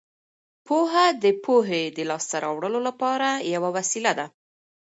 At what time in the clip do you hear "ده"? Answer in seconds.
4.19-4.25